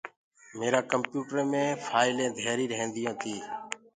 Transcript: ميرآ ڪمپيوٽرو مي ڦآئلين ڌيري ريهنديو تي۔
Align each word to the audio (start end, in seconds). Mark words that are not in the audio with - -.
ميرآ 0.57 0.79
ڪمپيوٽرو 0.91 1.41
مي 1.51 1.63
ڦآئلين 1.85 2.31
ڌيري 2.43 2.65
ريهنديو 2.71 3.11
تي۔ 3.21 3.35